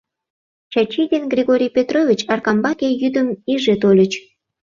Чачи 0.71 1.01
ден 1.11 1.23
Григорий 1.33 1.73
Петрович 1.77 2.19
Аркамбаке 2.33 2.89
йӱдым 3.01 3.27
иже 3.53 3.75
тольыч. 3.81 4.13